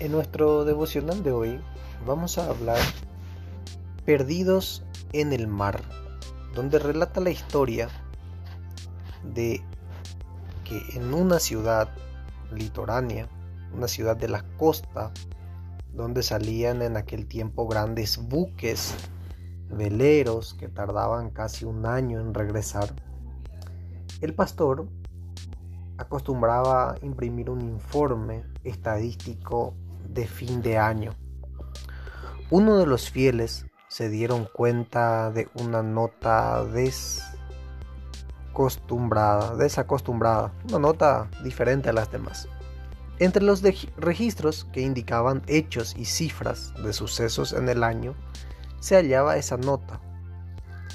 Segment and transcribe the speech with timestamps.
[0.00, 1.60] En nuestro devocional de hoy
[2.06, 2.78] vamos a hablar
[4.04, 5.82] Perdidos en el mar,
[6.54, 7.88] donde relata la historia
[9.34, 9.60] de
[10.62, 11.88] que en una ciudad
[12.52, 13.28] litoránea,
[13.74, 15.10] una ciudad de la costa,
[15.92, 18.94] donde salían en aquel tiempo grandes buques
[19.68, 22.94] veleros que tardaban casi un año en regresar,
[24.20, 24.86] el pastor
[25.96, 29.74] acostumbraba imprimir un informe estadístico
[30.08, 31.14] de fin de año.
[32.50, 41.90] Uno de los fieles se dieron cuenta de una nota desacostumbrada, desacostumbrada, una nota diferente
[41.90, 42.48] a las demás.
[43.18, 43.62] Entre los
[43.96, 48.14] registros que indicaban hechos y cifras de sucesos en el año,
[48.80, 50.00] se hallaba esa nota.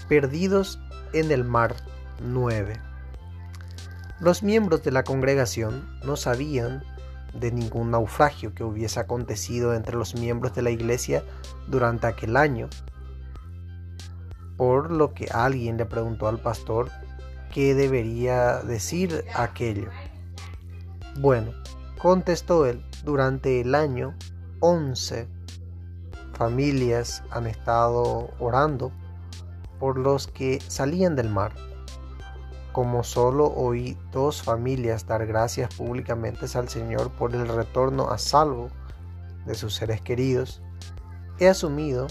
[0.08, 0.80] Perdidos
[1.11, 1.75] en el mar
[2.22, 2.80] 9.
[4.20, 6.84] Los miembros de la congregación no sabían
[7.33, 11.23] de ningún naufragio que hubiese acontecido entre los miembros de la iglesia
[11.67, 12.69] durante aquel año,
[14.58, 16.89] por lo que alguien le preguntó al pastor
[17.53, 19.89] qué debería decir aquello.
[21.19, 21.52] Bueno,
[21.99, 24.15] contestó él, durante el año
[24.59, 25.27] 11
[26.33, 28.91] familias han estado orando
[29.80, 31.53] por los que salían del mar.
[32.73, 38.67] Como solo oí dos familias dar gracias públicamente al Señor por el retorno a salvo
[39.45, 40.61] de sus seres queridos,
[41.39, 42.07] he asumido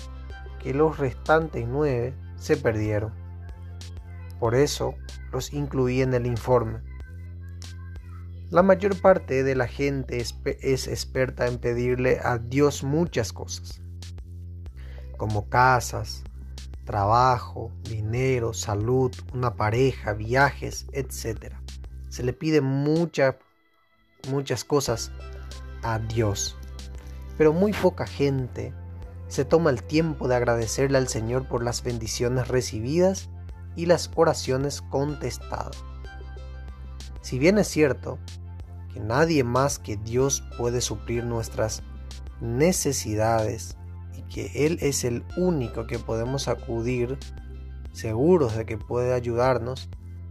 [0.60, 3.12] que los restantes nueve se perdieron.
[4.38, 4.94] Por eso
[5.32, 6.80] los incluí en el informe.
[8.50, 13.82] La mayor parte de la gente es, experta en pedirle a Dios muchas cosas
[15.16, 16.24] como casas,
[16.84, 21.54] trabajo, dinero, salud, una pareja, viajes, etc.
[22.08, 23.36] Se le pide muchas,
[24.28, 25.12] muchas cosas
[25.82, 26.56] a Dios,
[27.38, 28.72] pero muy poca gente
[29.28, 33.30] se toma el tiempo de agradecerle al Señor por las bendiciones recibidas
[33.76, 35.82] y las oraciones contestadas.
[37.22, 38.18] Si bien es cierto
[38.92, 41.82] que nadie más que Dios puede suplir nuestras
[42.40, 43.78] necesidades
[44.16, 47.18] y que Él es el único que podemos acudir
[47.92, 49.88] seguros de que puede ayudarnos,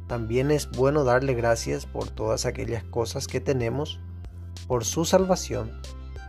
[0.08, 4.00] también es bueno darle gracias por todas aquellas cosas que tenemos,
[4.68, 5.82] por su salvación,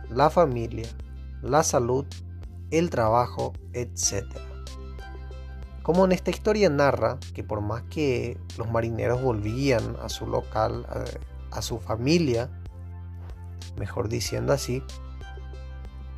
[0.09, 0.87] la familia,
[1.41, 2.05] la salud,
[2.71, 4.25] el trabajo, etc.
[5.81, 10.85] Como en esta historia narra que por más que los marineros volvían a su local,
[10.87, 11.03] a,
[11.57, 12.49] a su familia,
[13.77, 14.81] mejor diciendo así,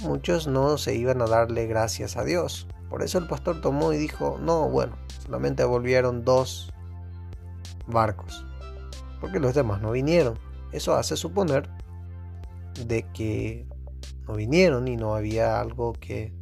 [0.04, 2.68] muchos no se iban a darle gracias a Dios.
[2.90, 6.72] Por eso el pastor tomó y dijo, no, bueno, solamente volvieron dos
[7.88, 8.46] barcos,
[9.20, 10.40] porque los demás no vinieron.
[10.72, 11.70] Eso hace suponer
[12.86, 13.68] de que
[14.28, 16.34] no vinieron y no había algo que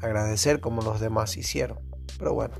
[0.00, 1.78] agradecer como los demás hicieron.
[2.18, 2.54] Pero bueno.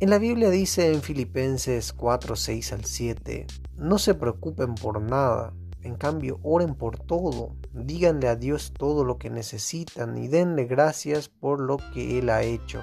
[0.00, 5.52] En la Biblia dice en Filipenses 4, 6 al 7, no se preocupen por nada,
[5.82, 11.28] en cambio, oren por todo, díganle a Dios todo lo que necesitan y denle gracias
[11.28, 12.82] por lo que Él ha hecho.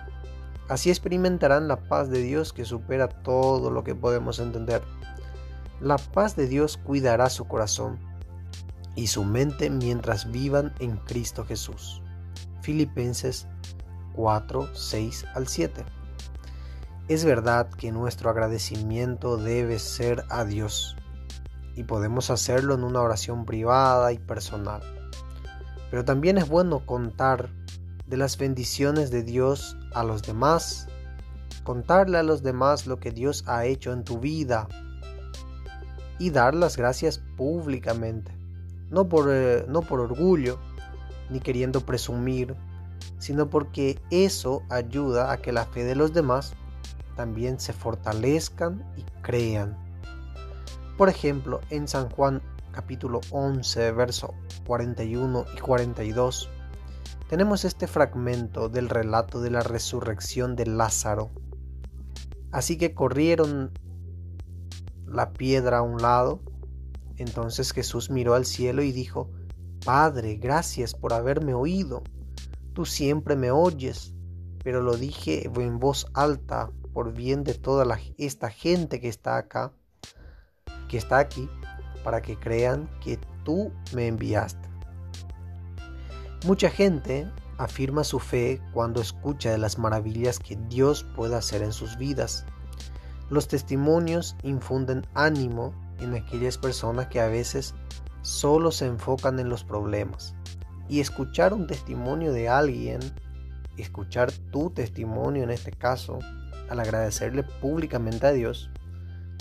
[0.67, 4.81] Así experimentarán la paz de Dios que supera todo lo que podemos entender.
[5.79, 7.97] La paz de Dios cuidará su corazón
[8.95, 12.01] y su mente mientras vivan en Cristo Jesús.
[12.61, 13.47] Filipenses
[14.13, 15.85] 4, 6 al 7.
[17.07, 20.95] Es verdad que nuestro agradecimiento debe ser a Dios
[21.79, 24.81] y podemos hacerlo en una oración privada y personal.
[25.89, 27.49] Pero también es bueno contar
[28.05, 30.87] de las bendiciones de Dios a los demás,
[31.63, 34.67] contarle a los demás lo que Dios ha hecho en tu vida
[36.19, 38.37] y dar las gracias públicamente,
[38.89, 40.59] no por, eh, no por orgullo
[41.29, 42.57] ni queriendo presumir,
[43.19, 46.55] sino porque eso ayuda a que la fe de los demás
[47.15, 49.88] también se fortalezcan y crean.
[50.99, 52.41] Por ejemplo, en San Juan
[52.73, 54.33] capítulo 11, verso
[54.65, 56.49] 41 y 42,
[57.29, 61.31] tenemos este fragmento del relato de la resurrección de Lázaro.
[62.51, 63.71] Así que corrieron
[65.05, 66.41] la piedra a un lado.
[67.15, 69.31] Entonces Jesús miró al cielo y dijo,
[69.85, 72.03] Padre, gracias por haberme oído.
[72.73, 74.13] Tú siempre me oyes,
[74.65, 77.85] pero lo dije en voz alta por bien de toda
[78.17, 79.71] esta gente que está acá
[80.89, 81.49] que está aquí
[82.03, 84.67] para que crean que tú me enviaste.
[86.45, 87.27] Mucha gente
[87.57, 92.45] afirma su fe cuando escucha de las maravillas que Dios puede hacer en sus vidas.
[93.29, 97.75] Los testimonios infunden ánimo en aquellas personas que a veces
[98.21, 100.33] solo se enfocan en los problemas.
[100.87, 102.99] Y escuchar un testimonio de alguien,
[103.77, 106.19] escuchar tu testimonio en este caso,
[106.69, 108.71] al agradecerle públicamente a Dios,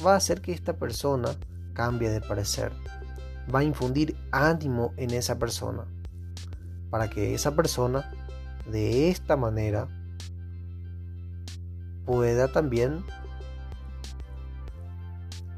[0.04, 1.30] va a hacer que esta persona
[1.72, 2.72] cambie de parecer.
[3.52, 5.86] Va a infundir ánimo en esa persona.
[6.90, 8.10] Para que esa persona,
[8.70, 9.88] de esta manera,
[12.04, 13.04] pueda también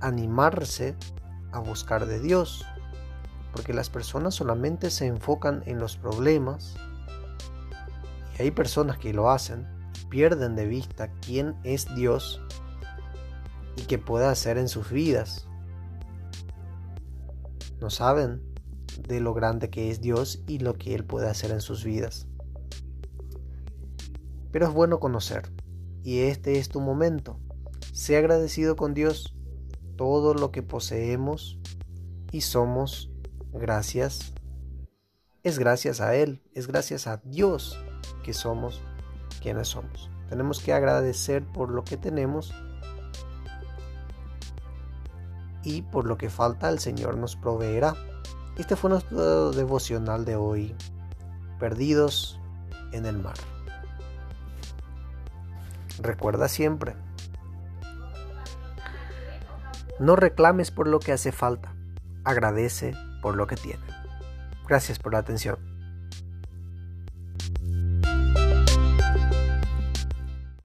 [0.00, 0.96] animarse
[1.52, 2.64] a buscar de Dios,
[3.52, 6.74] porque las personas solamente se enfocan en los problemas
[8.38, 9.66] y hay personas que lo hacen,
[10.08, 12.40] pierden de vista quién es Dios
[13.76, 15.48] y qué puede hacer en sus vidas.
[17.80, 18.42] No saben
[19.08, 22.26] de lo grande que es Dios y lo que Él puede hacer en sus vidas.
[24.52, 25.52] Pero es bueno conocer,
[26.02, 27.38] y este es tu momento.
[27.92, 29.34] Sé agradecido con Dios
[29.96, 31.58] todo lo que poseemos
[32.32, 33.10] y somos
[33.52, 34.32] gracias.
[35.42, 37.78] Es gracias a Él, es gracias a Dios
[38.22, 38.80] que somos
[39.40, 40.10] quienes somos.
[40.28, 42.52] Tenemos que agradecer por lo que tenemos
[45.62, 47.94] y por lo que falta el Señor nos proveerá.
[48.56, 50.74] Este fue nuestro devocional de hoy,
[51.58, 52.40] perdidos
[52.92, 53.36] en el mar.
[56.00, 56.94] Recuerda siempre,
[59.98, 61.74] no reclames por lo que hace falta,
[62.24, 63.84] agradece por lo que tiene.
[64.66, 65.69] Gracias por la atención.